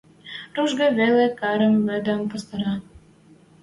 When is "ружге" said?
0.55-0.87